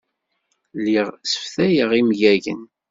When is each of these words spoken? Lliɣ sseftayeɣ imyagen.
Lliɣ 0.77 1.07
sseftayeɣ 1.23 1.89
imyagen. 1.99 2.61